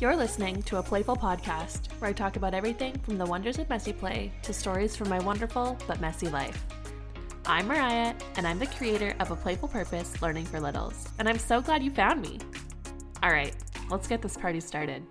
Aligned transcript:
You're 0.00 0.16
listening 0.16 0.60
to 0.64 0.78
a 0.78 0.82
playful 0.82 1.14
podcast 1.14 1.86
where 2.00 2.10
I 2.10 2.12
talk 2.12 2.34
about 2.34 2.52
everything 2.52 2.98
from 3.04 3.16
the 3.16 3.24
wonders 3.24 3.60
of 3.60 3.68
messy 3.70 3.92
play 3.92 4.32
to 4.42 4.52
stories 4.52 4.96
from 4.96 5.08
my 5.08 5.20
wonderful 5.20 5.78
but 5.86 6.00
messy 6.00 6.28
life. 6.28 6.64
I'm 7.46 7.68
Mariah, 7.68 8.12
and 8.36 8.44
I'm 8.44 8.58
the 8.58 8.66
creator 8.66 9.14
of 9.20 9.30
A 9.30 9.36
Playful 9.36 9.68
Purpose 9.68 10.20
Learning 10.20 10.46
for 10.46 10.58
Littles, 10.58 11.06
and 11.20 11.28
I'm 11.28 11.38
so 11.38 11.60
glad 11.60 11.84
you 11.84 11.92
found 11.92 12.20
me. 12.20 12.40
All 13.22 13.30
right, 13.30 13.54
let's 13.88 14.08
get 14.08 14.20
this 14.20 14.36
party 14.36 14.58
started. 14.58 15.04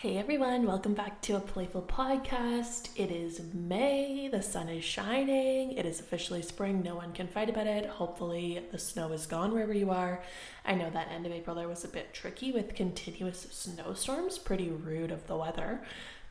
Hey 0.00 0.18
everyone, 0.18 0.66
welcome 0.66 0.92
back 0.92 1.22
to 1.22 1.36
a 1.36 1.40
playful 1.40 1.80
podcast. 1.80 2.90
It 2.96 3.10
is 3.10 3.40
May, 3.54 4.28
the 4.28 4.42
sun 4.42 4.68
is 4.68 4.84
shining, 4.84 5.72
it 5.72 5.86
is 5.86 6.00
officially 6.00 6.42
spring, 6.42 6.82
no 6.82 6.96
one 6.96 7.14
can 7.14 7.28
fight 7.28 7.48
about 7.48 7.66
it. 7.66 7.86
Hopefully, 7.86 8.60
the 8.70 8.78
snow 8.78 9.10
is 9.12 9.24
gone 9.24 9.54
wherever 9.54 9.72
you 9.72 9.90
are. 9.90 10.22
I 10.66 10.74
know 10.74 10.90
that 10.90 11.08
end 11.10 11.24
of 11.24 11.32
April 11.32 11.56
there 11.56 11.66
was 11.66 11.82
a 11.82 11.88
bit 11.88 12.12
tricky 12.12 12.52
with 12.52 12.74
continuous 12.74 13.46
snowstorms, 13.50 14.36
pretty 14.36 14.68
rude 14.68 15.10
of 15.10 15.26
the 15.28 15.36
weather. 15.38 15.80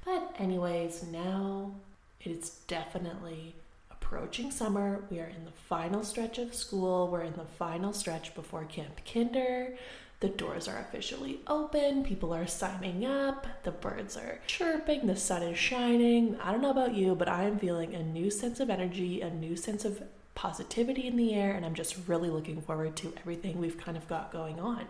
But, 0.05 0.35
anyways, 0.37 1.01
now 1.01 1.73
it 2.21 2.33
is 2.33 2.51
definitely 2.67 3.55
approaching 3.89 4.51
summer. 4.51 5.05
We 5.09 5.19
are 5.19 5.33
in 5.35 5.43
the 5.43 5.51
final 5.51 6.03
stretch 6.03 6.37
of 6.37 6.53
school, 6.53 7.07
we're 7.07 7.23
in 7.23 7.33
the 7.33 7.45
final 7.57 7.93
stretch 7.93 8.35
before 8.35 8.65
Camp 8.65 9.01
Kinder. 9.11 9.75
The 10.21 10.29
doors 10.29 10.67
are 10.67 10.79
officially 10.79 11.41
open, 11.45 12.03
people 12.03 12.33
are 12.33 12.47
signing 12.47 13.05
up, 13.05 13.45
the 13.63 13.71
birds 13.71 14.15
are 14.15 14.39
chirping, 14.47 15.07
the 15.07 15.15
sun 15.15 15.43
is 15.43 15.57
shining. 15.57 16.37
I 16.41 16.51
don't 16.51 16.61
know 16.61 16.71
about 16.71 16.95
you, 16.95 17.15
but 17.15 17.27
I 17.27 17.43
am 17.43 17.59
feeling 17.59 17.93
a 17.93 18.01
new 18.01 18.31
sense 18.31 18.59
of 18.59 18.69
energy, 18.69 19.21
a 19.21 19.29
new 19.29 19.55
sense 19.57 19.83
of 19.83 20.01
positivity 20.33 21.07
in 21.07 21.17
the 21.17 21.33
air, 21.33 21.51
and 21.51 21.65
I'm 21.65 21.73
just 21.73 22.07
really 22.07 22.29
looking 22.29 22.61
forward 22.61 22.95
to 22.97 23.13
everything 23.19 23.59
we've 23.59 23.77
kind 23.77 23.97
of 23.97 24.07
got 24.07 24.31
going 24.31 24.59
on. 24.59 24.87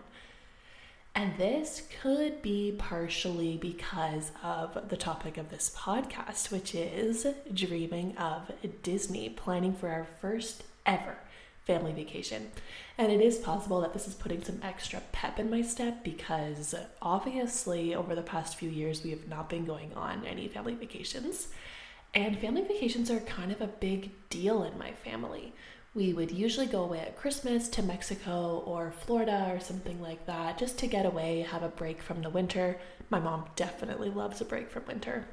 And 1.14 1.36
this 1.38 1.88
could 2.02 2.42
be 2.42 2.74
partially 2.78 3.56
because 3.56 4.32
of 4.44 4.90
the 4.90 4.98
topic 4.98 5.38
of 5.38 5.50
this 5.50 5.74
podcast, 5.74 6.52
which 6.52 6.74
is 6.74 7.26
dreaming 7.52 8.16
of 8.18 8.52
Disney, 8.82 9.30
planning 9.30 9.74
for 9.74 9.88
our 9.88 10.06
first 10.20 10.62
ever 10.84 11.16
family 11.66 11.92
vacation. 11.92 12.50
And 12.96 13.12
it 13.12 13.20
is 13.20 13.38
possible 13.38 13.80
that 13.80 13.92
this 13.92 14.06
is 14.06 14.14
putting 14.14 14.42
some 14.42 14.60
extra 14.62 15.02
pep 15.12 15.38
in 15.38 15.50
my 15.50 15.62
step 15.62 16.02
because 16.02 16.74
obviously, 17.02 17.94
over 17.94 18.14
the 18.14 18.22
past 18.22 18.56
few 18.56 18.70
years, 18.70 19.02
we 19.04 19.10
have 19.10 19.28
not 19.28 19.48
been 19.48 19.66
going 19.66 19.92
on 19.94 20.24
any 20.24 20.48
family 20.48 20.74
vacations. 20.74 21.48
And 22.14 22.38
family 22.38 22.62
vacations 22.62 23.10
are 23.10 23.20
kind 23.20 23.52
of 23.52 23.60
a 23.60 23.66
big 23.66 24.12
deal 24.30 24.62
in 24.62 24.78
my 24.78 24.92
family. 24.92 25.52
We 25.94 26.12
would 26.12 26.30
usually 26.30 26.66
go 26.66 26.84
away 26.84 27.00
at 27.00 27.16
Christmas 27.16 27.68
to 27.70 27.82
Mexico 27.82 28.62
or 28.66 28.92
Florida 28.92 29.50
or 29.50 29.60
something 29.60 30.00
like 30.00 30.26
that 30.26 30.58
just 30.58 30.78
to 30.78 30.86
get 30.86 31.06
away, 31.06 31.40
have 31.40 31.62
a 31.62 31.68
break 31.68 32.00
from 32.00 32.22
the 32.22 32.30
winter. 32.30 32.78
My 33.10 33.18
mom 33.18 33.46
definitely 33.56 34.10
loves 34.10 34.40
a 34.40 34.44
break 34.44 34.70
from 34.70 34.86
winter. 34.86 35.26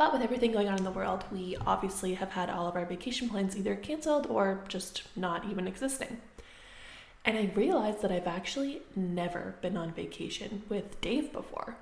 But 0.00 0.14
with 0.14 0.22
everything 0.22 0.52
going 0.52 0.66
on 0.66 0.78
in 0.78 0.84
the 0.84 0.90
world, 0.90 1.24
we 1.30 1.58
obviously 1.66 2.14
have 2.14 2.30
had 2.30 2.48
all 2.48 2.66
of 2.66 2.74
our 2.74 2.86
vacation 2.86 3.28
plans 3.28 3.54
either 3.54 3.76
canceled 3.76 4.26
or 4.28 4.64
just 4.66 5.02
not 5.14 5.44
even 5.50 5.68
existing. 5.68 6.22
And 7.22 7.36
I 7.36 7.52
realized 7.54 8.00
that 8.00 8.10
I've 8.10 8.26
actually 8.26 8.80
never 8.96 9.56
been 9.60 9.76
on 9.76 9.92
vacation 9.92 10.62
with 10.70 10.98
Dave 11.02 11.34
before. 11.34 11.76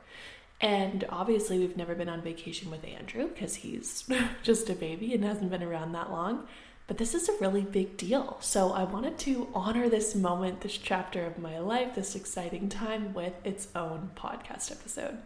And 0.60 1.04
obviously, 1.08 1.60
we've 1.60 1.76
never 1.76 1.94
been 1.94 2.08
on 2.08 2.20
vacation 2.20 2.72
with 2.72 2.84
Andrew 2.84 3.28
because 3.28 3.54
he's 3.54 4.02
just 4.42 4.68
a 4.68 4.74
baby 4.74 5.14
and 5.14 5.22
hasn't 5.22 5.52
been 5.52 5.62
around 5.62 5.92
that 5.92 6.10
long. 6.10 6.48
But 6.88 6.98
this 6.98 7.14
is 7.14 7.28
a 7.28 7.38
really 7.40 7.62
big 7.62 7.96
deal. 7.96 8.38
So 8.40 8.72
I 8.72 8.82
wanted 8.82 9.16
to 9.20 9.46
honor 9.54 9.88
this 9.88 10.16
moment, 10.16 10.62
this 10.62 10.76
chapter 10.76 11.24
of 11.24 11.38
my 11.38 11.60
life, 11.60 11.94
this 11.94 12.16
exciting 12.16 12.68
time 12.68 13.14
with 13.14 13.34
its 13.44 13.68
own 13.76 14.10
podcast 14.16 14.72
episode. 14.72 15.18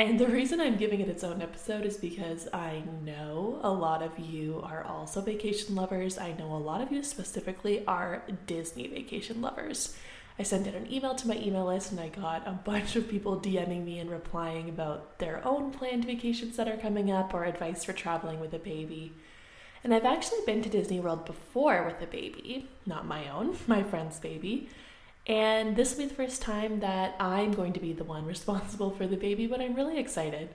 And 0.00 0.18
the 0.18 0.28
reason 0.28 0.62
I'm 0.62 0.78
giving 0.78 1.00
it 1.00 1.10
its 1.10 1.22
own 1.22 1.42
episode 1.42 1.84
is 1.84 1.98
because 1.98 2.48
I 2.54 2.84
know 3.04 3.60
a 3.62 3.70
lot 3.70 4.02
of 4.02 4.18
you 4.18 4.62
are 4.64 4.82
also 4.82 5.20
vacation 5.20 5.74
lovers. 5.74 6.16
I 6.16 6.32
know 6.32 6.54
a 6.54 6.56
lot 6.56 6.80
of 6.80 6.90
you 6.90 7.02
specifically 7.02 7.84
are 7.86 8.22
Disney 8.46 8.86
vacation 8.86 9.42
lovers. 9.42 9.94
I 10.38 10.42
sent 10.42 10.66
out 10.66 10.72
an 10.72 10.90
email 10.90 11.14
to 11.16 11.28
my 11.28 11.36
email 11.36 11.66
list 11.66 11.90
and 11.90 12.00
I 12.00 12.08
got 12.08 12.48
a 12.48 12.52
bunch 12.52 12.96
of 12.96 13.10
people 13.10 13.38
DMing 13.38 13.84
me 13.84 13.98
and 13.98 14.10
replying 14.10 14.70
about 14.70 15.18
their 15.18 15.46
own 15.46 15.70
planned 15.70 16.06
vacations 16.06 16.56
that 16.56 16.66
are 16.66 16.78
coming 16.78 17.10
up 17.10 17.34
or 17.34 17.44
advice 17.44 17.84
for 17.84 17.92
traveling 17.92 18.40
with 18.40 18.54
a 18.54 18.58
baby. 18.58 19.12
And 19.84 19.92
I've 19.92 20.06
actually 20.06 20.40
been 20.46 20.62
to 20.62 20.70
Disney 20.70 20.98
World 20.98 21.26
before 21.26 21.84
with 21.84 22.00
a 22.00 22.10
baby, 22.10 22.70
not 22.86 23.06
my 23.06 23.28
own, 23.28 23.58
my 23.66 23.82
friend's 23.82 24.18
baby. 24.18 24.70
And 25.30 25.76
this 25.76 25.92
will 25.92 26.02
be 26.02 26.08
the 26.08 26.14
first 26.14 26.42
time 26.42 26.80
that 26.80 27.14
I'm 27.20 27.52
going 27.52 27.72
to 27.74 27.80
be 27.80 27.92
the 27.92 28.02
one 28.02 28.26
responsible 28.34 28.90
for 28.90 29.06
the 29.06 29.16
baby, 29.16 29.46
but 29.46 29.60
I'm 29.60 29.76
really 29.76 29.96
excited. 29.96 30.50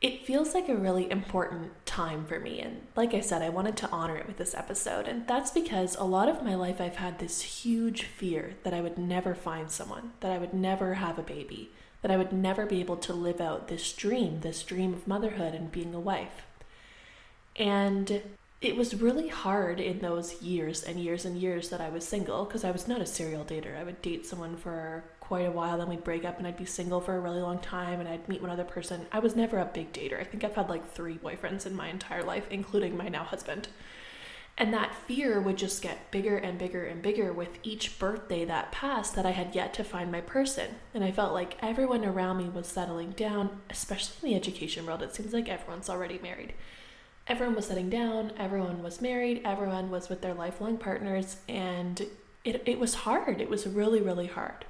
It 0.00 0.26
feels 0.26 0.52
like 0.52 0.68
a 0.68 0.76
really 0.76 1.08
important 1.10 1.70
time 1.86 2.26
for 2.26 2.40
me. 2.40 2.60
And 2.60 2.82
like 2.96 3.14
I 3.14 3.20
said, 3.20 3.40
I 3.40 3.50
wanted 3.50 3.76
to 3.78 3.90
honor 3.90 4.16
it 4.16 4.26
with 4.26 4.36
this 4.36 4.54
episode. 4.54 5.06
And 5.06 5.28
that's 5.28 5.52
because 5.52 5.94
a 5.94 6.04
lot 6.04 6.28
of 6.28 6.42
my 6.42 6.56
life 6.56 6.80
I've 6.80 6.96
had 6.96 7.20
this 7.20 7.40
huge 7.40 8.02
fear 8.02 8.56
that 8.64 8.74
I 8.74 8.80
would 8.80 8.98
never 8.98 9.36
find 9.36 9.70
someone, 9.70 10.12
that 10.20 10.32
I 10.32 10.38
would 10.38 10.54
never 10.54 10.94
have 10.94 11.16
a 11.16 11.22
baby, 11.22 11.70
that 12.02 12.10
I 12.10 12.16
would 12.16 12.32
never 12.32 12.66
be 12.66 12.80
able 12.80 12.96
to 12.96 13.12
live 13.12 13.40
out 13.40 13.68
this 13.68 13.92
dream, 13.92 14.40
this 14.40 14.64
dream 14.64 14.92
of 14.92 15.06
motherhood 15.06 15.54
and 15.54 15.70
being 15.70 15.94
a 15.94 16.00
wife. 16.00 16.46
And 17.54 18.22
it 18.60 18.76
was 18.76 19.00
really 19.00 19.28
hard 19.28 19.78
in 19.78 20.00
those 20.00 20.42
years 20.42 20.82
and 20.82 20.98
years 20.98 21.24
and 21.24 21.36
years 21.36 21.68
that 21.68 21.80
I 21.80 21.90
was 21.90 22.06
single 22.06 22.44
because 22.44 22.64
I 22.64 22.72
was 22.72 22.88
not 22.88 23.00
a 23.00 23.06
serial 23.06 23.44
dater. 23.44 23.78
I 23.78 23.84
would 23.84 24.02
date 24.02 24.26
someone 24.26 24.56
for 24.56 25.04
quite 25.20 25.46
a 25.46 25.52
while, 25.52 25.78
then 25.78 25.88
we'd 25.88 26.02
break 26.02 26.24
up 26.24 26.38
and 26.38 26.46
I'd 26.46 26.56
be 26.56 26.64
single 26.64 27.00
for 27.00 27.14
a 27.14 27.20
really 27.20 27.40
long 27.40 27.60
time 27.60 28.00
and 28.00 28.08
I'd 28.08 28.28
meet 28.28 28.42
one 28.42 28.50
other 28.50 28.64
person. 28.64 29.06
I 29.12 29.20
was 29.20 29.36
never 29.36 29.58
a 29.58 29.64
big 29.64 29.92
dater. 29.92 30.18
I 30.18 30.24
think 30.24 30.42
I've 30.42 30.56
had 30.56 30.68
like 30.68 30.90
three 30.92 31.18
boyfriends 31.18 31.66
in 31.66 31.76
my 31.76 31.88
entire 31.88 32.24
life, 32.24 32.46
including 32.50 32.96
my 32.96 33.08
now 33.08 33.22
husband. 33.22 33.68
And 34.56 34.74
that 34.74 34.92
fear 35.06 35.40
would 35.40 35.56
just 35.56 35.80
get 35.80 36.10
bigger 36.10 36.36
and 36.36 36.58
bigger 36.58 36.84
and 36.84 37.00
bigger 37.00 37.32
with 37.32 37.60
each 37.62 37.96
birthday 38.00 38.44
that 38.46 38.72
passed 38.72 39.14
that 39.14 39.24
I 39.24 39.30
had 39.30 39.54
yet 39.54 39.72
to 39.74 39.84
find 39.84 40.10
my 40.10 40.20
person. 40.20 40.70
And 40.92 41.04
I 41.04 41.12
felt 41.12 41.32
like 41.32 41.58
everyone 41.62 42.04
around 42.04 42.38
me 42.38 42.48
was 42.48 42.66
settling 42.66 43.12
down, 43.12 43.60
especially 43.70 44.30
in 44.30 44.34
the 44.34 44.40
education 44.40 44.84
world. 44.84 45.02
It 45.02 45.14
seems 45.14 45.32
like 45.32 45.48
everyone's 45.48 45.88
already 45.88 46.18
married 46.18 46.54
everyone 47.28 47.54
was 47.54 47.66
sitting 47.66 47.90
down, 47.90 48.32
everyone 48.38 48.82
was 48.82 49.00
married, 49.00 49.42
everyone 49.44 49.90
was 49.90 50.08
with 50.08 50.22
their 50.22 50.34
lifelong 50.34 50.78
partners, 50.78 51.36
and 51.48 52.06
it, 52.44 52.62
it 52.64 52.78
was 52.78 52.94
hard. 52.94 53.40
It 53.40 53.50
was 53.50 53.66
really, 53.66 54.00
really 54.00 54.26
hard. 54.26 54.64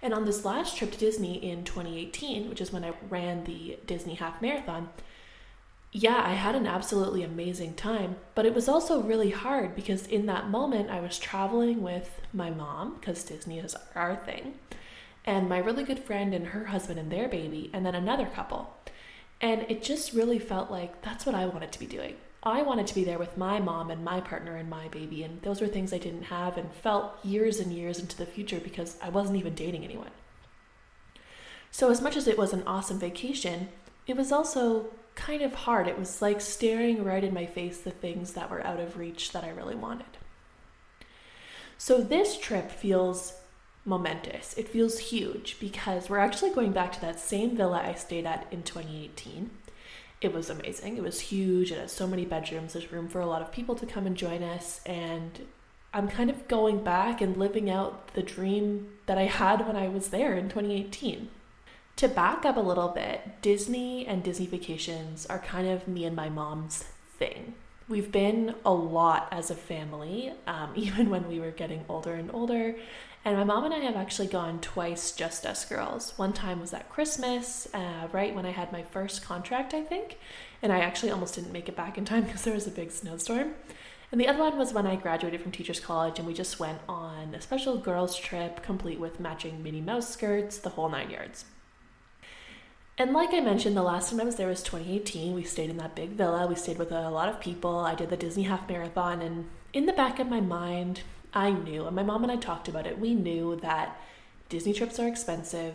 And 0.00 0.14
on 0.14 0.24
this 0.24 0.44
last 0.44 0.76
trip 0.76 0.92
to 0.92 0.98
Disney 0.98 1.34
in 1.34 1.64
2018, 1.64 2.48
which 2.48 2.60
is 2.60 2.72
when 2.72 2.84
I 2.84 2.92
ran 3.08 3.44
the 3.44 3.78
Disney 3.86 4.14
Half 4.14 4.40
Marathon, 4.40 4.88
yeah, 5.92 6.22
I 6.24 6.32
had 6.32 6.54
an 6.54 6.66
absolutely 6.66 7.22
amazing 7.22 7.74
time, 7.74 8.16
but 8.34 8.46
it 8.46 8.54
was 8.54 8.68
also 8.68 9.02
really 9.02 9.30
hard 9.30 9.76
because 9.76 10.06
in 10.06 10.26
that 10.26 10.48
moment 10.48 10.90
I 10.90 11.00
was 11.00 11.18
traveling 11.18 11.82
with 11.82 12.20
my 12.32 12.50
mom, 12.50 12.96
because 12.98 13.22
Disney 13.24 13.58
is 13.58 13.76
our 13.94 14.16
thing, 14.16 14.54
and 15.24 15.48
my 15.48 15.58
really 15.58 15.84
good 15.84 15.98
friend 15.98 16.32
and 16.32 16.48
her 16.48 16.66
husband 16.66 16.98
and 16.98 17.12
their 17.12 17.28
baby, 17.28 17.70
and 17.72 17.84
then 17.84 17.94
another 17.94 18.26
couple. 18.26 18.74
And 19.42 19.66
it 19.68 19.82
just 19.82 20.12
really 20.12 20.38
felt 20.38 20.70
like 20.70 21.02
that's 21.02 21.26
what 21.26 21.34
I 21.34 21.46
wanted 21.46 21.72
to 21.72 21.80
be 21.80 21.86
doing. 21.86 22.14
I 22.44 22.62
wanted 22.62 22.86
to 22.88 22.94
be 22.94 23.04
there 23.04 23.18
with 23.18 23.36
my 23.36 23.60
mom 23.60 23.90
and 23.90 24.04
my 24.04 24.20
partner 24.20 24.56
and 24.56 24.70
my 24.70 24.88
baby, 24.88 25.22
and 25.22 25.42
those 25.42 25.60
were 25.60 25.66
things 25.66 25.92
I 25.92 25.98
didn't 25.98 26.24
have 26.24 26.56
and 26.56 26.72
felt 26.72 27.24
years 27.24 27.60
and 27.60 27.72
years 27.72 27.98
into 27.98 28.16
the 28.16 28.26
future 28.26 28.58
because 28.58 28.96
I 29.02 29.10
wasn't 29.10 29.38
even 29.38 29.54
dating 29.54 29.84
anyone. 29.84 30.10
So, 31.70 31.90
as 31.90 32.00
much 32.00 32.16
as 32.16 32.26
it 32.26 32.38
was 32.38 32.52
an 32.52 32.64
awesome 32.66 32.98
vacation, 32.98 33.68
it 34.06 34.16
was 34.16 34.32
also 34.32 34.90
kind 35.14 35.42
of 35.42 35.54
hard. 35.54 35.86
It 35.86 35.98
was 35.98 36.20
like 36.20 36.40
staring 36.40 37.04
right 37.04 37.22
in 37.22 37.34
my 37.34 37.46
face 37.46 37.78
the 37.78 37.90
things 37.90 38.32
that 38.32 38.50
were 38.50 38.66
out 38.66 38.80
of 38.80 38.96
reach 38.96 39.32
that 39.32 39.44
I 39.44 39.50
really 39.50 39.76
wanted. 39.76 40.18
So, 41.78 42.00
this 42.00 42.38
trip 42.38 42.70
feels 42.70 43.34
momentous. 43.84 44.54
It 44.56 44.68
feels 44.68 44.98
huge 44.98 45.56
because 45.60 46.08
we're 46.08 46.18
actually 46.18 46.50
going 46.50 46.72
back 46.72 46.92
to 46.92 47.00
that 47.00 47.20
same 47.20 47.56
villa 47.56 47.82
I 47.84 47.94
stayed 47.94 48.26
at 48.26 48.46
in 48.50 48.62
2018. 48.62 49.50
It 50.20 50.32
was 50.32 50.48
amazing. 50.48 50.96
It 50.96 51.02
was 51.02 51.20
huge. 51.20 51.72
It 51.72 51.78
has 51.78 51.92
so 51.92 52.06
many 52.06 52.24
bedrooms. 52.24 52.74
There's 52.74 52.92
room 52.92 53.08
for 53.08 53.20
a 53.20 53.26
lot 53.26 53.42
of 53.42 53.50
people 53.50 53.74
to 53.74 53.86
come 53.86 54.06
and 54.06 54.16
join 54.16 54.42
us. 54.42 54.80
And 54.86 55.46
I'm 55.92 56.08
kind 56.08 56.30
of 56.30 56.46
going 56.46 56.84
back 56.84 57.20
and 57.20 57.36
living 57.36 57.68
out 57.68 58.14
the 58.14 58.22
dream 58.22 58.92
that 59.06 59.18
I 59.18 59.24
had 59.24 59.66
when 59.66 59.76
I 59.76 59.88
was 59.88 60.08
there 60.08 60.34
in 60.34 60.48
2018. 60.48 61.28
To 61.96 62.08
back 62.08 62.44
up 62.44 62.56
a 62.56 62.60
little 62.60 62.88
bit, 62.88 63.42
Disney 63.42 64.06
and 64.06 64.22
Disney 64.22 64.46
vacations 64.46 65.26
are 65.26 65.38
kind 65.40 65.68
of 65.68 65.88
me 65.88 66.04
and 66.04 66.16
my 66.16 66.28
mom's 66.28 66.84
thing. 67.18 67.54
We've 67.88 68.10
been 68.10 68.54
a 68.64 68.72
lot 68.72 69.28
as 69.30 69.50
a 69.50 69.54
family, 69.54 70.32
um, 70.46 70.72
even 70.76 71.10
when 71.10 71.28
we 71.28 71.40
were 71.40 71.50
getting 71.50 71.84
older 71.88 72.14
and 72.14 72.30
older. 72.32 72.76
And 73.24 73.36
my 73.36 73.44
mom 73.44 73.64
and 73.64 73.72
I 73.72 73.78
have 73.78 73.94
actually 73.94 74.26
gone 74.26 74.60
twice 74.60 75.12
just 75.12 75.46
us 75.46 75.64
girls. 75.64 76.12
One 76.16 76.32
time 76.32 76.60
was 76.60 76.74
at 76.74 76.88
Christmas, 76.88 77.68
uh, 77.72 78.08
right 78.10 78.34
when 78.34 78.44
I 78.44 78.50
had 78.50 78.72
my 78.72 78.82
first 78.82 79.22
contract, 79.24 79.74
I 79.74 79.82
think. 79.82 80.18
And 80.60 80.72
I 80.72 80.80
actually 80.80 81.12
almost 81.12 81.36
didn't 81.36 81.52
make 81.52 81.68
it 81.68 81.76
back 81.76 81.96
in 81.96 82.04
time 82.04 82.24
because 82.24 82.42
there 82.42 82.54
was 82.54 82.66
a 82.66 82.70
big 82.70 82.90
snowstorm. 82.90 83.54
And 84.10 84.20
the 84.20 84.28
other 84.28 84.40
one 84.40 84.58
was 84.58 84.74
when 84.74 84.86
I 84.86 84.96
graduated 84.96 85.40
from 85.40 85.52
Teachers 85.52 85.80
College 85.80 86.18
and 86.18 86.26
we 86.26 86.34
just 86.34 86.60
went 86.60 86.80
on 86.88 87.34
a 87.34 87.40
special 87.40 87.78
girls' 87.78 88.16
trip 88.16 88.62
complete 88.62 89.00
with 89.00 89.20
matching 89.20 89.62
Minnie 89.62 89.80
Mouse 89.80 90.10
skirts, 90.10 90.58
the 90.58 90.70
whole 90.70 90.88
nine 90.88 91.10
yards. 91.10 91.44
And 92.98 93.12
like 93.12 93.32
I 93.32 93.40
mentioned, 93.40 93.76
the 93.76 93.82
last 93.82 94.10
time 94.10 94.20
I 94.20 94.24
was 94.24 94.36
there 94.36 94.48
was 94.48 94.62
2018. 94.62 95.32
We 95.32 95.44
stayed 95.44 95.70
in 95.70 95.78
that 95.78 95.94
big 95.94 96.10
villa. 96.10 96.46
We 96.46 96.56
stayed 96.56 96.78
with 96.78 96.92
a 96.92 97.08
lot 97.08 97.28
of 97.28 97.40
people. 97.40 97.78
I 97.78 97.94
did 97.94 98.10
the 98.10 98.16
Disney 98.16 98.42
half 98.42 98.68
marathon. 98.68 99.22
And 99.22 99.48
in 99.72 99.86
the 99.86 99.92
back 99.94 100.18
of 100.18 100.28
my 100.28 100.40
mind, 100.40 101.00
I 101.34 101.50
knew, 101.50 101.86
and 101.86 101.96
my 101.96 102.02
mom 102.02 102.22
and 102.22 102.32
I 102.32 102.36
talked 102.36 102.68
about 102.68 102.86
it, 102.86 102.98
we 102.98 103.14
knew 103.14 103.56
that 103.56 104.00
Disney 104.48 104.72
trips 104.72 104.98
are 104.98 105.08
expensive 105.08 105.74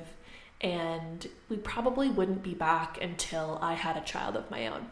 and 0.61 1.27
we 1.49 1.57
probably 1.57 2.09
wouldn't 2.09 2.43
be 2.43 2.53
back 2.53 3.01
until 3.01 3.59
I 3.61 3.73
had 3.73 3.97
a 3.97 4.01
child 4.01 4.35
of 4.35 4.49
my 4.49 4.67
own. 4.67 4.87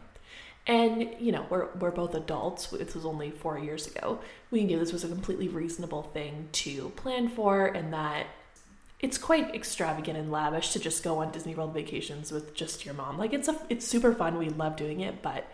And, 0.66 1.14
you 1.20 1.30
know, 1.30 1.46
we're, 1.48 1.68
we're 1.78 1.92
both 1.92 2.14
adults. 2.14 2.66
This 2.66 2.94
was 2.94 3.06
only 3.06 3.30
four 3.30 3.58
years 3.58 3.86
ago. 3.86 4.20
We 4.50 4.64
knew 4.64 4.78
this 4.78 4.92
was 4.92 5.04
a 5.04 5.08
completely 5.08 5.48
reasonable 5.48 6.02
thing 6.02 6.48
to 6.52 6.90
plan 6.90 7.28
for 7.28 7.66
and 7.66 7.92
that 7.92 8.26
it's 8.98 9.18
quite 9.18 9.54
extravagant 9.54 10.18
and 10.18 10.32
lavish 10.32 10.72
to 10.72 10.80
just 10.80 11.04
go 11.04 11.18
on 11.18 11.30
Disney 11.30 11.54
World 11.54 11.74
vacations 11.74 12.32
with 12.32 12.54
just 12.54 12.84
your 12.84 12.94
mom. 12.94 13.18
Like 13.18 13.32
it's 13.32 13.46
a 13.46 13.56
it's 13.68 13.86
super 13.86 14.14
fun. 14.14 14.38
We 14.38 14.48
love 14.48 14.76
doing 14.76 15.00
it, 15.00 15.22
but 15.22 15.46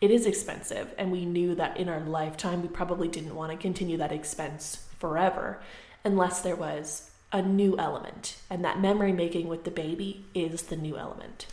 it 0.00 0.10
is 0.10 0.26
expensive 0.26 0.94
and 0.98 1.10
we 1.10 1.24
knew 1.24 1.54
that 1.54 1.76
in 1.76 1.88
our 1.88 2.00
lifetime 2.00 2.62
we 2.62 2.68
probably 2.68 3.08
didn't 3.08 3.34
want 3.34 3.50
to 3.50 3.58
continue 3.58 3.96
that 3.96 4.12
expense 4.12 4.86
forever 4.98 5.60
unless 6.04 6.40
there 6.40 6.56
was 6.56 7.10
a 7.32 7.42
new 7.42 7.78
element 7.78 8.36
and 8.48 8.64
that 8.64 8.80
memory 8.80 9.12
making 9.12 9.48
with 9.48 9.64
the 9.64 9.70
baby 9.70 10.24
is 10.34 10.62
the 10.62 10.76
new 10.76 10.96
element. 10.96 11.46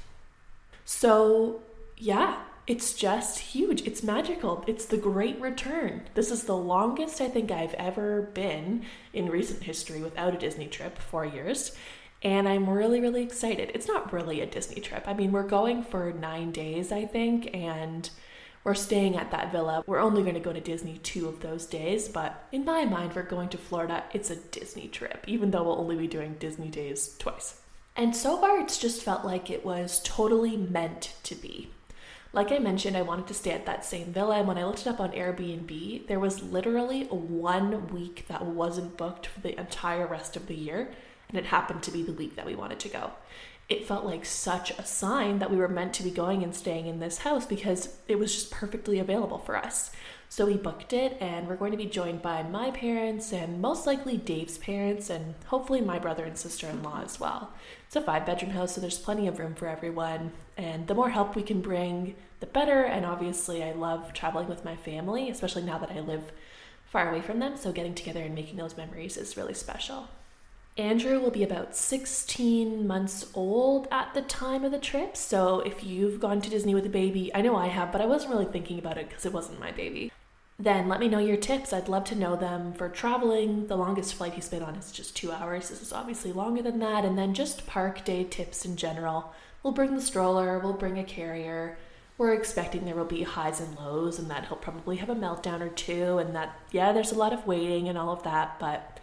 So, 0.85 1.61
yeah, 1.97 2.37
it's 2.67 2.93
just 2.93 3.39
huge. 3.39 3.81
It's 3.81 4.01
magical. 4.01 4.63
It's 4.67 4.85
the 4.85 4.97
great 4.97 5.39
return. 5.41 6.03
This 6.13 6.31
is 6.31 6.43
the 6.43 6.55
longest 6.55 7.21
I 7.21 7.27
think 7.27 7.51
I've 7.51 7.73
ever 7.75 8.23
been 8.33 8.85
in 9.13 9.29
recent 9.29 9.63
history 9.63 10.01
without 10.01 10.33
a 10.33 10.37
Disney 10.37 10.67
trip, 10.67 10.97
four 10.97 11.25
years. 11.25 11.75
And 12.23 12.47
I'm 12.47 12.69
really, 12.69 13.01
really 13.01 13.21
excited. 13.21 13.71
It's 13.73 13.87
not 13.87 14.13
really 14.13 14.41
a 14.41 14.47
Disney 14.47 14.81
trip. 14.81 15.07
I 15.07 15.13
mean, 15.13 15.31
we're 15.31 15.43
going 15.43 15.83
for 15.83 16.11
nine 16.13 16.51
days, 16.51 16.91
I 16.91 17.05
think, 17.05 17.53
and 17.53 18.09
we're 18.65 18.73
staying 18.73 19.15
at 19.15 19.29
that 19.31 19.51
villa. 19.51 19.83
We're 19.85 19.99
only 19.99 20.23
going 20.23 20.33
to 20.33 20.41
go 20.41 20.51
to 20.51 20.59
Disney 20.59 20.97
two 20.97 21.27
of 21.29 21.39
those 21.39 21.67
days, 21.67 22.09
but 22.09 22.47
in 22.51 22.65
my 22.65 22.83
mind, 22.83 23.13
we're 23.15 23.21
going 23.21 23.49
to 23.49 23.59
Florida. 23.59 24.03
It's 24.11 24.31
a 24.31 24.35
Disney 24.35 24.87
trip, 24.87 25.23
even 25.27 25.51
though 25.51 25.63
we'll 25.63 25.79
only 25.79 25.95
be 25.95 26.07
doing 26.07 26.35
Disney 26.39 26.69
days 26.69 27.15
twice. 27.19 27.61
And 27.95 28.15
so 28.15 28.37
far, 28.37 28.59
it's 28.59 28.79
just 28.79 29.03
felt 29.03 29.23
like 29.23 29.51
it 29.51 29.63
was 29.63 30.01
totally 30.03 30.57
meant 30.57 31.13
to 31.23 31.35
be. 31.35 31.69
Like 32.33 32.51
I 32.51 32.57
mentioned, 32.57 32.97
I 32.97 33.03
wanted 33.03 33.27
to 33.27 33.35
stay 33.35 33.51
at 33.51 33.67
that 33.67 33.85
same 33.85 34.11
villa, 34.11 34.39
and 34.39 34.47
when 34.47 34.57
I 34.57 34.65
looked 34.65 34.81
it 34.81 34.87
up 34.87 34.99
on 34.99 35.11
Airbnb, 35.11 36.07
there 36.07 36.19
was 36.19 36.43
literally 36.43 37.03
one 37.03 37.87
week 37.93 38.25
that 38.29 38.43
wasn't 38.43 38.97
booked 38.97 39.27
for 39.27 39.41
the 39.41 39.57
entire 39.57 40.07
rest 40.07 40.35
of 40.35 40.47
the 40.47 40.55
year, 40.55 40.91
and 41.29 41.37
it 41.37 41.45
happened 41.45 41.83
to 41.83 41.91
be 41.91 42.01
the 42.01 42.11
week 42.11 42.35
that 42.35 42.47
we 42.47 42.55
wanted 42.55 42.79
to 42.79 42.89
go. 42.89 43.11
It 43.67 43.87
felt 43.87 44.05
like 44.05 44.25
such 44.25 44.69
a 44.71 44.85
sign 44.85 45.39
that 45.39 45.49
we 45.49 45.57
were 45.57 45.67
meant 45.67 45.93
to 45.95 46.03
be 46.03 46.11
going 46.11 46.43
and 46.43 46.53
staying 46.53 46.85
in 46.85 46.99
this 46.99 47.19
house 47.19 47.47
because 47.47 47.97
it 48.07 48.19
was 48.19 48.31
just 48.31 48.51
perfectly 48.51 48.99
available 48.99 49.39
for 49.39 49.55
us. 49.55 49.91
So 50.29 50.45
we 50.45 50.57
booked 50.57 50.93
it, 50.93 51.17
and 51.19 51.47
we're 51.47 51.55
going 51.55 51.71
to 51.71 51.77
be 51.77 51.85
joined 51.85 52.21
by 52.21 52.43
my 52.43 52.69
parents 52.71 53.31
and 53.31 53.61
most 53.61 53.87
likely 53.87 54.17
Dave's 54.17 54.57
parents, 54.57 55.09
and 55.09 55.35
hopefully 55.47 55.81
my 55.81 55.97
brother 55.97 56.25
and 56.25 56.37
sister 56.37 56.67
in 56.67 56.83
law 56.83 57.01
as 57.03 57.19
well. 57.19 57.53
It's 57.87 57.95
a 57.95 58.01
five 58.01 58.25
bedroom 58.25 58.51
house, 58.51 58.75
so 58.75 58.81
there's 58.81 58.99
plenty 58.99 59.27
of 59.27 59.39
room 59.39 59.55
for 59.55 59.67
everyone. 59.67 60.31
And 60.57 60.87
the 60.87 60.95
more 60.95 61.09
help 61.09 61.35
we 61.35 61.43
can 61.43 61.61
bring, 61.61 62.15
the 62.39 62.47
better. 62.47 62.83
And 62.83 63.05
obviously, 63.05 63.63
I 63.63 63.71
love 63.71 64.13
traveling 64.13 64.47
with 64.47 64.65
my 64.65 64.75
family, 64.75 65.29
especially 65.29 65.63
now 65.63 65.77
that 65.79 65.91
I 65.91 66.01
live 66.01 66.31
far 66.85 67.09
away 67.09 67.21
from 67.21 67.39
them. 67.39 67.57
So 67.57 67.71
getting 67.71 67.95
together 67.95 68.21
and 68.21 68.35
making 68.35 68.57
those 68.57 68.77
memories 68.77 69.17
is 69.17 69.37
really 69.37 69.53
special. 69.53 70.07
Andrew 70.77 71.21
will 71.21 71.31
be 71.31 71.43
about 71.43 71.73
16 71.73 72.85
months 72.85 73.27
old 73.33 73.87
at 73.91 74.13
the 74.13 74.21
time 74.21 74.65
of 74.65 74.73
the 74.73 74.77
trip. 74.77 75.15
So 75.15 75.61
if 75.61 75.85
you've 75.85 76.19
gone 76.19 76.41
to 76.41 76.49
Disney 76.49 76.75
with 76.75 76.85
a 76.85 76.89
baby, 76.89 77.31
I 77.33 77.41
know 77.41 77.55
I 77.55 77.67
have, 77.67 77.93
but 77.93 78.01
I 78.01 78.05
wasn't 78.05 78.33
really 78.33 78.45
thinking 78.45 78.77
about 78.77 78.97
it 78.97 79.07
because 79.07 79.25
it 79.25 79.31
wasn't 79.31 79.61
my 79.61 79.71
baby. 79.71 80.11
Then 80.59 80.89
let 80.89 80.99
me 80.99 81.07
know 81.07 81.19
your 81.19 81.37
tips. 81.37 81.71
I'd 81.71 81.87
love 81.87 82.03
to 82.05 82.15
know 82.15 82.35
them 82.35 82.73
for 82.73 82.89
traveling. 82.89 83.67
The 83.67 83.77
longest 83.77 84.15
flight 84.15 84.33
he's 84.33 84.49
been 84.49 84.63
on 84.63 84.75
is 84.75 84.91
just 84.91 85.15
two 85.15 85.31
hours. 85.31 85.69
This 85.69 85.81
is 85.81 85.93
obviously 85.93 86.33
longer 86.33 86.61
than 86.61 86.79
that. 86.79 87.05
And 87.05 87.17
then 87.17 87.33
just 87.33 87.67
park 87.67 88.03
day 88.03 88.25
tips 88.25 88.65
in 88.65 88.75
general. 88.75 89.33
We'll 89.63 89.73
bring 89.73 89.95
the 89.95 90.01
stroller, 90.01 90.59
we'll 90.59 90.73
bring 90.73 90.99
a 90.99 91.05
carrier. 91.05 91.77
We're 92.17 92.33
expecting 92.33 92.83
there 92.83 92.95
will 92.95 93.05
be 93.05 93.23
highs 93.23 93.61
and 93.61 93.77
lows, 93.77 94.19
and 94.19 94.29
that 94.29 94.47
he'll 94.47 94.57
probably 94.57 94.97
have 94.97 95.09
a 95.09 95.15
meltdown 95.15 95.61
or 95.61 95.69
two, 95.69 96.17
and 96.17 96.35
that, 96.35 96.57
yeah, 96.71 96.93
there's 96.93 97.11
a 97.11 97.17
lot 97.17 97.33
of 97.33 97.47
waiting 97.47 97.89
and 97.89 97.97
all 97.97 98.11
of 98.11 98.23
that, 98.23 98.57
but 98.57 98.99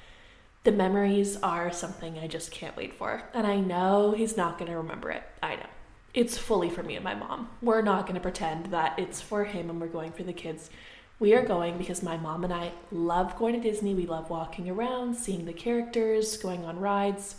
the 0.65 0.73
memories 0.73 1.37
are 1.43 1.73
something 1.73 2.19
I 2.19 2.29
just 2.29 2.51
can't 2.51 2.77
wait 2.77 2.95
for. 2.95 3.25
And 3.35 3.47
I 3.47 3.59
know 3.59 4.13
he's 4.13 4.37
not 4.37 4.59
going 4.59 4.71
to 4.71 4.77
remember 4.77 5.11
it. 5.11 5.25
I 5.43 5.57
know. 5.57 5.67
It's 6.15 6.39
fully 6.39 6.71
for 6.71 6.83
me 6.83 6.95
and 6.95 7.05
my 7.05 7.15
mom. 7.15 7.49
We're 7.61 7.83
not 7.83 8.03
going 8.03 8.15
to 8.15 8.21
pretend 8.21 8.67
that 8.67 8.99
it's 8.99 9.21
for 9.21 9.45
him 9.45 9.71
and 9.71 9.81
we're 9.81 9.89
going 9.89 10.13
for 10.13 10.23
the 10.23 10.33
kids. 10.33 10.71
We 11.19 11.35
are 11.35 11.45
going 11.45 11.79
because 11.79 12.03
my 12.03 12.17
mom 12.17 12.45
and 12.45 12.53
I 12.53 12.73
love 12.91 13.37
going 13.37 13.55
to 13.55 13.61
Disney. 13.61 13.95
We 13.95 14.07
love 14.07 14.31
walking 14.31 14.69
around, 14.69 15.17
seeing 15.17 15.47
the 15.47 15.53
characters, 15.53 16.37
going 16.37 16.65
on 16.65 16.79
rides. 16.79 17.37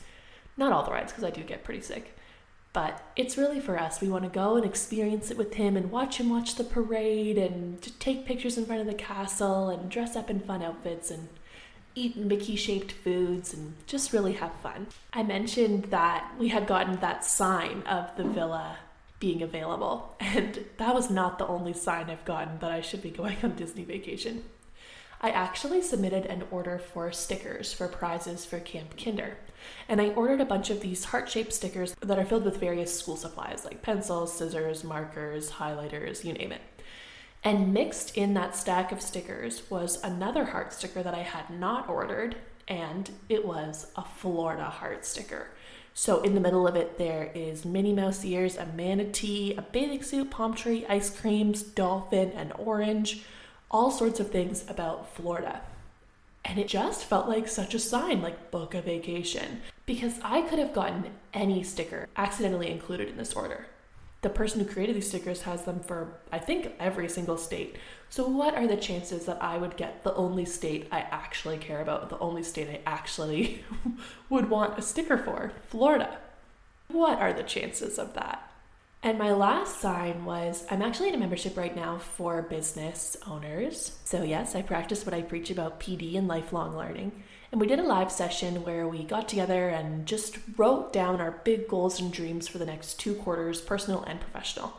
Not 0.57 0.71
all 0.71 0.83
the 0.83 0.91
rides 0.91 1.11
because 1.11 1.23
I 1.23 1.29
do 1.29 1.43
get 1.43 1.63
pretty 1.63 1.81
sick. 1.81 2.17
But 2.73 3.03
it's 3.15 3.37
really 3.37 3.59
for 3.59 3.79
us. 3.79 4.01
We 4.01 4.09
want 4.09 4.23
to 4.23 4.29
go 4.29 4.55
and 4.55 4.65
experience 4.65 5.29
it 5.29 5.37
with 5.37 5.53
him 5.53 5.77
and 5.77 5.91
watch 5.91 6.17
him 6.17 6.29
watch 6.29 6.55
the 6.55 6.63
parade 6.63 7.37
and 7.37 7.81
take 7.99 8.25
pictures 8.25 8.57
in 8.57 8.65
front 8.65 8.81
of 8.81 8.87
the 8.87 8.95
castle 8.95 9.69
and 9.69 9.91
dress 9.91 10.15
up 10.15 10.29
in 10.29 10.39
fun 10.39 10.63
outfits 10.63 11.11
and 11.11 11.29
eat 11.95 12.15
Mickey 12.17 12.55
shaped 12.55 12.91
foods 12.91 13.53
and 13.53 13.73
just 13.87 14.13
really 14.13 14.33
have 14.33 14.53
fun. 14.55 14.87
I 15.11 15.23
mentioned 15.23 15.85
that 15.85 16.33
we 16.39 16.49
had 16.49 16.67
gotten 16.67 16.99
that 16.99 17.23
sign 17.25 17.83
of 17.83 18.15
the 18.17 18.23
villa 18.23 18.77
being 19.19 19.41
available, 19.41 20.15
and 20.19 20.65
that 20.77 20.93
was 20.93 21.09
not 21.09 21.37
the 21.37 21.47
only 21.47 21.73
sign 21.73 22.09
I've 22.09 22.25
gotten 22.25 22.59
that 22.59 22.71
I 22.71 22.81
should 22.81 23.01
be 23.01 23.09
going 23.09 23.37
on 23.43 23.55
Disney 23.55 23.83
vacation. 23.83 24.43
I 25.21 25.29
actually 25.29 25.81
submitted 25.81 26.25
an 26.25 26.43
order 26.51 26.77
for 26.77 27.09
stickers 27.13 27.71
for 27.71 27.87
prizes 27.87 28.45
for 28.45 28.59
Camp 28.59 28.97
Kinder. 29.01 29.37
And 29.87 30.01
I 30.01 30.09
ordered 30.09 30.41
a 30.41 30.45
bunch 30.45 30.69
of 30.69 30.81
these 30.81 31.05
heart 31.05 31.29
shaped 31.29 31.53
stickers 31.53 31.95
that 32.01 32.19
are 32.19 32.25
filled 32.25 32.43
with 32.43 32.57
various 32.57 32.99
school 32.99 33.15
supplies 33.15 33.63
like 33.63 33.81
pencils, 33.81 34.37
scissors, 34.37 34.83
markers, 34.83 35.49
highlighters, 35.49 36.25
you 36.25 36.33
name 36.33 36.51
it. 36.51 36.61
And 37.43 37.73
mixed 37.73 38.15
in 38.15 38.33
that 38.35 38.55
stack 38.55 38.93
of 38.93 39.01
stickers 39.01 39.69
was 39.69 40.01
another 40.01 40.45
heart 40.45 40.71
sticker 40.71 41.03
that 41.03 41.13
I 41.13 41.23
had 41.23 41.49
not 41.49 41.89
ordered, 41.89 42.37
and 42.69 43.09
it 43.27 43.45
was 43.45 43.91
a 43.97 44.03
Florida 44.03 44.63
heart 44.63 45.05
sticker. 45.05 45.47
So 45.93 46.21
in 46.21 46.35
the 46.35 46.41
middle 46.41 46.65
of 46.65 46.77
it, 46.77 46.97
there 46.97 47.31
is 47.35 47.65
Minnie 47.65 47.93
Mouse 47.93 48.23
ears, 48.23 48.55
a 48.55 48.65
manatee, 48.65 49.55
a 49.57 49.61
bathing 49.61 50.03
suit, 50.03 50.31
palm 50.31 50.55
tree, 50.55 50.85
ice 50.87 51.09
creams, 51.09 51.61
dolphin, 51.61 52.31
and 52.31 52.53
orange, 52.57 53.23
all 53.69 53.91
sorts 53.91 54.21
of 54.21 54.31
things 54.31 54.63
about 54.69 55.13
Florida. 55.13 55.61
And 56.45 56.57
it 56.57 56.67
just 56.69 57.05
felt 57.05 57.27
like 57.27 57.47
such 57.49 57.73
a 57.73 57.79
sign, 57.79 58.21
like 58.21 58.51
book 58.51 58.73
a 58.73 58.81
vacation, 58.81 59.61
because 59.85 60.19
I 60.23 60.41
could 60.43 60.59
have 60.59 60.73
gotten 60.73 61.11
any 61.33 61.61
sticker 61.61 62.07
accidentally 62.15 62.71
included 62.71 63.09
in 63.09 63.17
this 63.17 63.33
order 63.33 63.67
the 64.23 64.29
person 64.29 64.59
who 64.59 64.65
created 64.65 64.95
these 64.95 65.09
stickers 65.09 65.41
has 65.41 65.63
them 65.63 65.81
for 65.81 66.15
I 66.31 66.39
think 66.39 66.71
every 66.79 67.09
single 67.09 67.37
state. 67.37 67.75
So 68.09 68.27
what 68.27 68.55
are 68.55 68.67
the 68.67 68.77
chances 68.77 69.25
that 69.25 69.43
I 69.43 69.57
would 69.57 69.77
get 69.77 70.03
the 70.03 70.15
only 70.15 70.45
state 70.45 70.87
I 70.91 71.01
actually 71.01 71.57
care 71.57 71.81
about, 71.81 72.09
the 72.09 72.19
only 72.19 72.41
state 72.41 72.69
I 72.69 72.79
actually 72.89 73.63
would 74.29 74.49
want 74.49 74.79
a 74.79 74.81
sticker 74.81 75.17
for? 75.17 75.51
Florida. 75.67 76.17
What 76.87 77.19
are 77.19 77.33
the 77.33 77.43
chances 77.43 77.99
of 77.99 78.13
that? 78.13 78.49
And 79.05 79.19
my 79.19 79.33
last 79.33 79.81
sign 79.81 80.23
was 80.23 80.65
I'm 80.71 80.81
actually 80.81 81.09
in 81.09 81.15
a 81.15 81.17
membership 81.17 81.57
right 81.57 81.75
now 81.75 81.97
for 81.97 82.41
business 82.41 83.17
owners. 83.27 83.99
So, 84.05 84.23
yes, 84.23 84.55
I 84.55 84.61
practice 84.61 85.05
what 85.05 85.13
I 85.13 85.21
preach 85.21 85.51
about 85.51 85.81
PD 85.81 86.17
and 86.17 86.25
lifelong 86.25 86.77
learning. 86.77 87.11
And 87.51 87.59
we 87.59 87.67
did 87.67 87.79
a 87.79 87.83
live 87.83 88.13
session 88.13 88.63
where 88.63 88.87
we 88.87 89.03
got 89.03 89.27
together 89.27 89.67
and 89.67 90.05
just 90.05 90.37
wrote 90.55 90.93
down 90.93 91.19
our 91.19 91.31
big 91.43 91.67
goals 91.67 91.99
and 91.99 92.13
dreams 92.13 92.47
for 92.47 92.59
the 92.59 92.65
next 92.65 92.97
two 92.97 93.13
quarters, 93.13 93.59
personal 93.59 94.03
and 94.03 94.21
professional. 94.21 94.73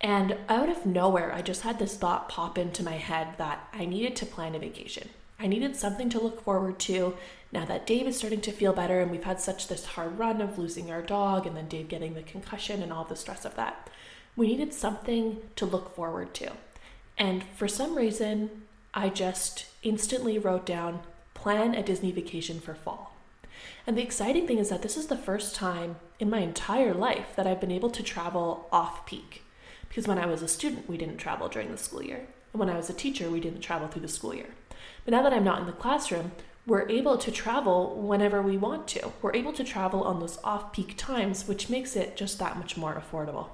And 0.00 0.36
out 0.48 0.68
of 0.68 0.86
nowhere, 0.86 1.32
I 1.34 1.42
just 1.42 1.62
had 1.62 1.80
this 1.80 1.96
thought 1.96 2.28
pop 2.28 2.58
into 2.58 2.84
my 2.84 2.96
head 2.96 3.34
that 3.38 3.68
I 3.72 3.86
needed 3.86 4.14
to 4.16 4.26
plan 4.26 4.54
a 4.54 4.60
vacation. 4.60 5.08
I 5.40 5.48
needed 5.48 5.74
something 5.74 6.08
to 6.10 6.20
look 6.20 6.42
forward 6.42 6.78
to 6.80 7.16
now 7.50 7.64
that 7.64 7.86
Dave 7.86 8.06
is 8.06 8.18
starting 8.18 8.40
to 8.42 8.52
feel 8.52 8.72
better 8.72 9.00
and 9.00 9.10
we've 9.10 9.24
had 9.24 9.40
such 9.40 9.68
this 9.68 9.86
hard 9.86 10.18
run 10.18 10.40
of 10.40 10.58
losing 10.58 10.90
our 10.90 11.02
dog 11.02 11.46
and 11.46 11.56
then 11.56 11.68
Dave 11.68 11.88
getting 11.88 12.14
the 12.14 12.22
concussion 12.22 12.82
and 12.82 12.92
all 12.92 13.04
the 13.04 13.16
stress 13.16 13.44
of 13.44 13.56
that. 13.56 13.88
We 14.36 14.48
needed 14.48 14.74
something 14.74 15.38
to 15.56 15.66
look 15.66 15.94
forward 15.94 16.34
to. 16.34 16.52
And 17.16 17.42
for 17.56 17.66
some 17.66 17.96
reason, 17.96 18.62
I 18.94 19.08
just 19.08 19.66
instantly 19.82 20.38
wrote 20.38 20.66
down 20.66 21.00
plan 21.34 21.74
a 21.74 21.82
Disney 21.82 22.12
vacation 22.12 22.60
for 22.60 22.74
fall. 22.74 23.14
And 23.86 23.96
the 23.96 24.02
exciting 24.02 24.46
thing 24.46 24.58
is 24.58 24.68
that 24.68 24.82
this 24.82 24.96
is 24.96 25.06
the 25.06 25.16
first 25.16 25.54
time 25.54 25.96
in 26.20 26.28
my 26.28 26.40
entire 26.40 26.94
life 26.94 27.28
that 27.36 27.46
I've 27.46 27.60
been 27.60 27.70
able 27.70 27.90
to 27.90 28.02
travel 28.02 28.68
off 28.70 29.06
peak. 29.06 29.42
Because 29.88 30.06
when 30.06 30.18
I 30.18 30.26
was 30.26 30.42
a 30.42 30.48
student, 30.48 30.88
we 30.88 30.98
didn't 30.98 31.16
travel 31.16 31.48
during 31.48 31.70
the 31.70 31.78
school 31.78 32.02
year. 32.02 32.26
And 32.52 32.60
When 32.60 32.68
I 32.68 32.76
was 32.76 32.90
a 32.90 32.94
teacher, 32.94 33.30
we 33.30 33.40
didn't 33.40 33.60
travel 33.60 33.88
through 33.88 34.02
the 34.02 34.08
school 34.08 34.34
year. 34.34 34.50
But 35.04 35.12
now 35.12 35.22
that 35.22 35.32
I'm 35.32 35.44
not 35.44 35.60
in 35.60 35.66
the 35.66 35.72
classroom, 35.72 36.32
we're 36.68 36.88
able 36.90 37.16
to 37.16 37.32
travel 37.32 37.96
whenever 37.96 38.42
we 38.42 38.58
want 38.58 38.86
to. 38.86 39.10
We're 39.22 39.34
able 39.34 39.54
to 39.54 39.64
travel 39.64 40.02
on 40.02 40.20
those 40.20 40.38
off 40.44 40.70
peak 40.70 40.94
times, 40.98 41.48
which 41.48 41.70
makes 41.70 41.96
it 41.96 42.14
just 42.14 42.38
that 42.38 42.58
much 42.58 42.76
more 42.76 42.94
affordable. 42.94 43.48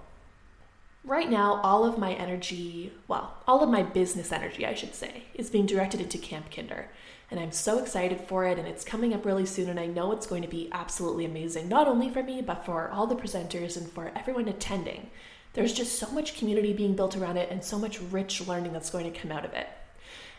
Right 1.05 1.31
now, 1.31 1.61
all 1.63 1.85
of 1.85 1.97
my 1.97 2.15
energy, 2.15 2.93
well, 3.07 3.37
all 3.47 3.63
of 3.63 3.71
my 3.71 3.85
business 3.85 4.33
energy, 4.33 4.67
I 4.67 4.75
should 4.75 4.97
say, 4.97 5.25
is 5.35 5.49
being 5.49 5.65
directed 5.65 6.01
into 6.01 6.19
Camp 6.19 6.51
Kinder. 6.51 6.89
And 7.31 7.39
I'm 7.39 7.53
so 7.53 7.79
excited 7.79 8.21
for 8.21 8.47
it, 8.47 8.59
and 8.59 8.67
it's 8.67 8.85
coming 8.85 9.15
up 9.15 9.25
really 9.25 9.47
soon, 9.47 9.69
and 9.69 9.79
I 9.79 9.87
know 9.87 10.11
it's 10.11 10.27
going 10.27 10.43
to 10.43 10.49
be 10.49 10.69
absolutely 10.73 11.25
amazing, 11.25 11.69
not 11.69 11.87
only 11.87 12.11
for 12.11 12.23
me, 12.23 12.43
but 12.43 12.67
for 12.67 12.91
all 12.91 13.07
the 13.07 13.15
presenters 13.15 13.77
and 13.77 13.89
for 13.89 14.11
everyone 14.17 14.49
attending. 14.49 15.11
There's 15.53 15.73
just 15.73 16.01
so 16.01 16.11
much 16.11 16.37
community 16.37 16.73
being 16.73 16.97
built 16.97 17.17
around 17.17 17.37
it 17.37 17.51
and 17.51 17.63
so 17.63 17.79
much 17.79 18.01
rich 18.01 18.45
learning 18.47 18.73
that's 18.73 18.91
going 18.91 19.11
to 19.11 19.17
come 19.17 19.31
out 19.31 19.45
of 19.45 19.53
it. 19.53 19.69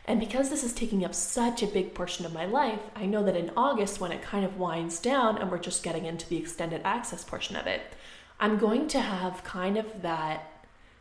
And 0.08 0.20
because 0.20 0.50
this 0.50 0.64
is 0.64 0.74
taking 0.74 1.04
up 1.04 1.16
such 1.16 1.64
a 1.64 1.68
big 1.68 1.94
portion 1.94 2.26
of 2.26 2.34
my 2.34 2.46
life, 2.46 2.82
I 2.96 3.06
know 3.06 3.24
that 3.24 3.36
in 3.36 3.52
August, 3.58 4.00
when 4.00 4.12
it 4.12 4.22
kind 4.22 4.46
of 4.46 4.58
winds 4.58 5.00
down 5.00 5.38
and 5.38 5.50
we're 5.50 5.58
just 5.58 5.84
getting 5.84 6.06
into 6.06 6.30
the 6.30 6.38
extended 6.38 6.82
access 6.86 7.24
portion 7.24 7.56
of 7.56 7.66
it, 7.66 7.82
I'm 8.40 8.58
going 8.58 8.88
to 8.90 9.00
have 9.00 9.44
kind 9.44 9.78
of 9.78 10.04
that 10.04 10.52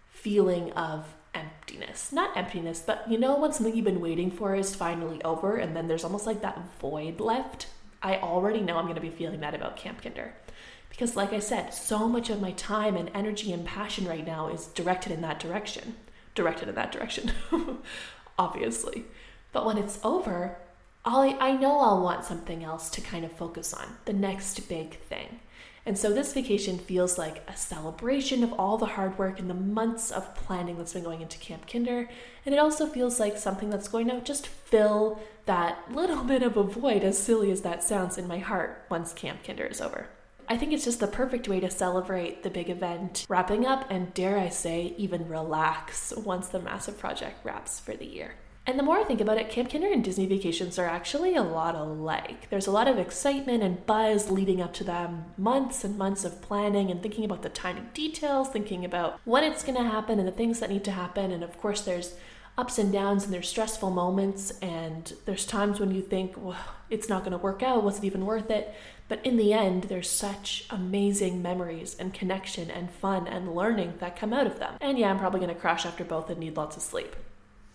feeling 0.09 0.73
of 0.73 1.07
emptiness. 1.35 2.13
Not 2.13 2.37
emptiness, 2.37 2.83
but 2.87 3.05
you 3.11 3.19
know 3.19 3.39
when 3.39 3.53
something 3.53 3.75
you've 3.75 3.85
been 3.85 4.01
waiting 4.01 4.31
for 4.31 4.55
is 4.55 4.75
finally 4.75 5.23
over 5.23 5.57
and 5.57 5.77
then 5.77 5.87
there's 5.87 6.05
almost 6.05 6.27
like 6.27 6.41
that 6.43 6.59
void 6.81 7.21
left? 7.21 7.67
I 8.03 8.17
already 8.19 8.61
know 8.61 8.77
I'm 8.77 8.85
going 8.85 8.95
to 8.95 9.01
be 9.01 9.11
feeling 9.11 9.41
that 9.41 9.55
about 9.55 9.77
Camp 9.77 10.03
Kinder. 10.03 10.35
Because, 10.91 11.17
like 11.17 11.33
I 11.33 11.41
said, 11.41 11.75
so 11.75 12.07
much 12.07 12.31
of 12.31 12.41
my 12.41 12.53
time 12.53 12.97
and 12.97 13.11
energy 13.15 13.53
and 13.53 13.67
passion 13.67 14.07
right 14.07 14.25
now 14.25 14.49
is 14.49 14.67
directed 14.69 15.11
in 15.11 15.23
that 15.23 15.41
direction. 15.41 15.97
Directed 16.37 16.69
in 16.69 16.77
that 16.77 16.93
direction, 16.93 17.33
obviously. 18.38 19.05
But 19.53 19.67
when 19.67 19.79
it's 19.79 19.99
over, 20.03 20.59
i 21.05 21.37
I 21.41 21.53
know 21.53 21.79
I'll 21.81 22.03
want 22.03 22.25
something 22.25 22.64
else 22.64 22.91
to 22.91 23.00
kind 23.00 23.25
of 23.25 23.33
focus 23.33 23.73
on, 23.75 23.97
the 24.05 24.12
next 24.12 24.69
big 24.69 25.00
thing. 25.00 25.41
And 25.87 25.99
so 25.99 26.12
this 26.12 26.33
vacation 26.33 26.79
feels 26.79 27.19
like 27.19 27.47
a 27.47 27.57
celebration 27.57 28.43
of 28.43 28.55
all 28.55 28.79
the 28.79 28.87
hard 28.87 29.19
work 29.19 29.38
and 29.38 29.50
the 29.50 29.55
months 29.55 30.11
of 30.11 30.35
planning 30.35 30.79
that's 30.79 30.95
been 30.95 31.05
going 31.05 31.21
into 31.21 31.37
Camp 31.38 31.69
Kinder. 31.69 32.09
And 32.47 32.55
it 32.55 32.59
also 32.59 32.87
feels 32.87 33.21
like 33.21 33.37
something 33.37 33.69
that's 33.69 33.88
going 33.88 34.09
to 34.09 34.21
just 34.23 34.47
fill 34.47 35.21
that 35.45 35.93
little 35.93 36.25
bit 36.33 36.43
of 36.43 36.57
a 36.57 36.62
void, 36.62 37.05
as 37.05 37.19
silly 37.19 37.50
as 37.50 37.61
that 37.62 37.83
sounds, 37.83 38.17
in 38.17 38.26
my 38.26 38.38
heart 38.38 38.87
once 38.88 39.12
Camp 39.12 39.45
Kinder 39.45 39.67
is 39.67 39.81
over. 39.81 40.09
I 40.49 40.57
think 40.57 40.73
it's 40.73 40.85
just 40.85 41.01
the 41.01 41.07
perfect 41.07 41.49
way 41.49 41.61
to 41.61 41.71
celebrate 41.71 42.43
the 42.43 42.51
big 42.51 42.69
event 42.69 43.27
wrapping 43.29 43.67
up 43.67 43.87
and, 43.91 44.13
dare 44.15 44.39
I 44.39 44.49
say, 44.49 44.95
even 44.99 45.29
relax 45.29 46.13
once 46.17 46.49
the 46.49 46.61
massive 46.61 46.99
project 46.99 47.45
wraps 47.45 47.81
for 47.81 47.97
the 47.97 48.07
year. 48.07 48.35
And 48.67 48.79
the 48.79 48.83
more 48.83 48.99
I 48.99 49.05
think 49.05 49.21
about 49.21 49.37
it, 49.37 49.51
Camp 49.51 49.71
Kinder 49.71 49.93
and 49.93 50.03
Disney 50.03 50.27
vacations 50.27 50.79
are 50.79 50.87
actually 50.87 51.37
a 51.37 51.43
lot 51.43 51.75
alike. 51.75 52.49
There's 52.49 52.67
a 52.67 52.71
lot 52.71 52.89
of 52.89 52.99
excitement 52.99 53.63
and 53.63 53.85
buzz 53.85 54.31
leading 54.31 54.63
up 54.63 54.73
to 54.75 54.85
them, 54.85 55.27
months 55.37 55.85
and 55.85 55.99
months 55.99 56.25
of 56.25 56.41
planning 56.41 56.91
and 56.91 57.03
thinking 57.03 57.27
about 57.27 57.43
the 57.43 57.51
tiny 57.51 57.83
details, 57.93 58.49
thinking 58.49 58.85
about 58.85 59.21
when 59.25 59.45
it's 59.45 59.63
going 59.63 59.77
to 59.77 59.85
happen 59.85 60.19
and 60.19 60.27
the 60.27 60.33
things 60.33 60.61
that 60.61 60.71
need 60.71 60.85
to 60.85 60.93
happen. 60.93 61.31
And 61.31 61.45
of 61.45 61.59
course, 61.59 61.83
there's 61.83 62.15
ups 62.57 62.79
and 62.79 62.91
downs 62.93 63.25
and 63.25 63.35
there's 63.35 63.49
stressful 63.49 63.91
moments, 63.91 64.53
and 64.63 65.13
there's 65.27 65.45
times 65.45 65.81
when 65.81 65.91
you 65.91 66.01
think, 66.01 66.35
well, 66.37 66.57
it's 66.89 67.09
not 67.09 67.21
going 67.21 67.33
to 67.33 67.39
work 67.39 67.63
out, 67.63 67.83
was 67.83 67.99
it 67.99 68.05
even 68.05 68.25
worth 68.25 68.51
it? 68.51 68.73
But 69.09 69.25
in 69.25 69.37
the 69.37 69.53
end, 69.53 69.85
there's 69.85 70.09
such 70.09 70.67
amazing 70.71 71.43
memories 71.43 71.95
and 71.99 72.15
connection 72.15 72.71
and 72.71 72.91
fun 72.91 73.27
and 73.27 73.55
learning 73.55 73.95
that 73.99 74.19
come 74.19 74.33
out 74.33 74.47
of 74.47 74.59
them. 74.59 74.75
And 74.81 74.99
yeah, 74.99 75.11
I'm 75.11 75.19
probably 75.19 75.47
to 75.47 75.55
crash 75.55 75.85
after 75.85 76.05
both 76.05 76.31
and 76.31 76.41
need 76.41 76.57
lots 76.57 76.77
of 76.77 76.83
sleep. 76.83 77.15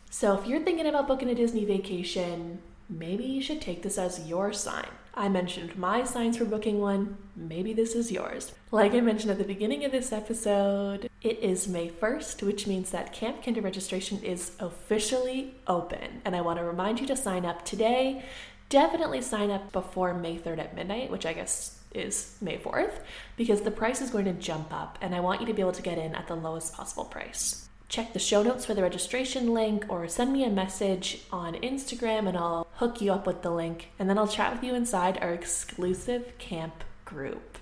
So 0.09 0.37
if 0.37 0.47
you're 0.47 0.63
thinking 0.63 0.87
about 0.87 1.07
booking 1.07 1.29
a 1.29 1.35
Disney 1.35 1.65
vacation, 1.65 2.59
maybe 2.89 3.23
you 3.23 3.41
should 3.41 3.61
take 3.61 3.83
this 3.83 3.99
as 3.99 4.27
your 4.27 4.51
sign. 4.51 4.87
I 5.13 5.27
mentioned 5.29 5.77
my 5.77 6.03
signs 6.03 6.37
for 6.37 6.45
booking 6.45 6.79
one, 6.79 7.17
maybe 7.35 7.73
this 7.73 7.93
is 7.93 8.11
yours. 8.11 8.53
Like 8.71 8.93
I 8.93 9.01
mentioned 9.01 9.31
at 9.31 9.37
the 9.37 9.43
beginning 9.43 9.83
of 9.83 9.91
this 9.91 10.11
episode, 10.11 11.09
it 11.21 11.39
is 11.39 11.67
May 11.67 11.89
1st, 11.89 12.41
which 12.41 12.65
means 12.65 12.91
that 12.91 13.13
Camp 13.13 13.43
Kinder 13.43 13.61
registration 13.61 14.19
is 14.23 14.51
officially 14.59 15.55
open. 15.67 16.21
And 16.25 16.35
I 16.35 16.41
want 16.41 16.57
to 16.57 16.65
remind 16.65 16.99
you 16.99 17.07
to 17.07 17.15
sign 17.15 17.45
up 17.45 17.65
today. 17.65 18.23
Definitely 18.69 19.21
sign 19.21 19.49
up 19.51 19.71
before 19.71 20.13
May 20.13 20.37
3rd 20.37 20.59
at 20.59 20.75
midnight, 20.75 21.11
which 21.11 21.25
I 21.25 21.33
guess 21.33 21.79
is 21.93 22.37
May 22.39 22.57
4th, 22.57 23.01
because 23.35 23.61
the 23.61 23.71
price 23.71 23.99
is 23.99 24.11
going 24.11 24.25
to 24.25 24.33
jump 24.33 24.71
up 24.71 24.97
and 25.01 25.15
I 25.15 25.19
want 25.19 25.41
you 25.41 25.47
to 25.47 25.53
be 25.53 25.61
able 25.61 25.71
to 25.71 25.81
get 25.81 25.97
in 25.97 26.13
at 26.13 26.27
the 26.27 26.35
lowest 26.35 26.73
possible 26.73 27.05
price 27.05 27.69
check 27.89 28.13
the 28.13 28.19
show 28.19 28.43
notes 28.43 28.65
for 28.65 28.75
the 28.75 28.83
registration 28.83 29.53
link 29.53 29.85
or 29.89 30.07
send 30.07 30.31
me 30.31 30.43
a 30.43 30.49
message 30.49 31.23
on 31.31 31.55
Instagram 31.55 32.27
and 32.27 32.37
I'll 32.37 32.67
hook 32.75 33.01
you 33.01 33.11
up 33.11 33.25
with 33.25 33.41
the 33.41 33.49
link 33.49 33.89
and 33.97 34.07
then 34.07 34.17
I'll 34.17 34.27
chat 34.27 34.53
with 34.53 34.63
you 34.63 34.75
inside 34.75 35.17
our 35.21 35.33
exclusive 35.33 36.37
camp 36.37 36.83
group. 37.03 37.57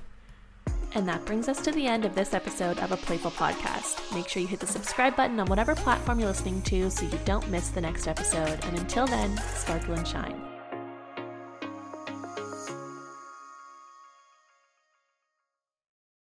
And 0.93 1.07
that 1.07 1.25
brings 1.25 1.47
us 1.47 1.61
to 1.61 1.71
the 1.71 1.85
end 1.85 2.05
of 2.05 2.15
this 2.15 2.33
episode 2.33 2.79
of 2.79 2.91
a 2.91 2.97
Playful 2.97 3.31
Podcast. 3.31 4.13
Make 4.13 4.27
sure 4.27 4.41
you 4.41 4.47
hit 4.47 4.59
the 4.59 4.67
subscribe 4.67 5.15
button 5.15 5.39
on 5.39 5.47
whatever 5.47 5.75
platform 5.75 6.19
you're 6.19 6.29
listening 6.29 6.61
to 6.63 6.89
so 6.89 7.05
you 7.05 7.19
don't 7.25 7.49
miss 7.49 7.69
the 7.69 7.81
next 7.81 8.07
episode. 8.07 8.63
And 8.65 8.77
until 8.77 9.05
then, 9.05 9.37
sparkle 9.37 9.93
and 9.93 10.07
shine. 10.07 10.46